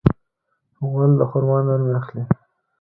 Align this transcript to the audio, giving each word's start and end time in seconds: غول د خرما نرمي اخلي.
غول 0.89 1.11
د 1.19 1.21
خرما 1.29 1.57
نرمي 1.67 1.93
اخلي. 2.01 2.23